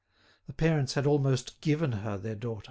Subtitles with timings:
[0.47, 2.59] The parents had almost given her their daughter.